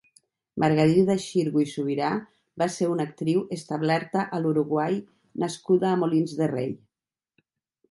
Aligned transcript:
Margarida 0.61 1.17
Xirgu 1.25 1.61
i 1.63 1.67
Subirà 1.71 2.07
va 2.63 2.67
ser 2.77 2.89
una 2.95 3.07
actriu 3.11 3.45
establerta 3.59 4.25
a 4.37 4.41
l'Uruguai 4.47 4.99
nascuda 5.47 5.93
a 5.93 6.03
Molins 6.07 6.37
de 6.43 6.51
Rei. 6.57 6.77